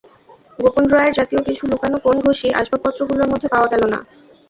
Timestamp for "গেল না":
3.73-3.99